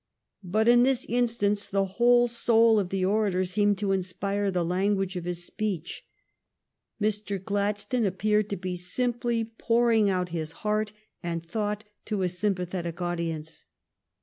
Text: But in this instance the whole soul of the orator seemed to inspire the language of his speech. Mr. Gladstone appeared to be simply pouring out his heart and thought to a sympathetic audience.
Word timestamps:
But 0.43 0.67
in 0.67 0.81
this 0.81 1.05
instance 1.07 1.67
the 1.69 1.85
whole 1.85 2.27
soul 2.27 2.79
of 2.79 2.89
the 2.89 3.05
orator 3.05 3.45
seemed 3.45 3.77
to 3.77 3.91
inspire 3.91 4.49
the 4.49 4.65
language 4.65 5.15
of 5.15 5.25
his 5.25 5.45
speech. 5.45 6.03
Mr. 6.99 7.37
Gladstone 7.39 8.07
appeared 8.07 8.49
to 8.49 8.57
be 8.57 8.75
simply 8.77 9.43
pouring 9.59 10.09
out 10.09 10.29
his 10.29 10.53
heart 10.65 10.91
and 11.21 11.45
thought 11.45 11.83
to 12.05 12.23
a 12.23 12.29
sympathetic 12.29 12.99
audience. 12.99 13.65